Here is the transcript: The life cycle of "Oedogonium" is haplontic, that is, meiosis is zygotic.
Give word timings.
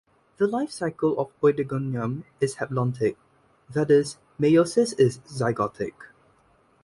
The 0.37 0.47
life 0.47 0.71
cycle 0.71 1.15
of 1.19 1.29
"Oedogonium" 1.43 2.23
is 2.39 2.55
haplontic, 2.55 3.17
that 3.69 3.91
is, 3.91 4.17
meiosis 4.39 4.97
is 4.99 5.19
zygotic. 5.27 5.93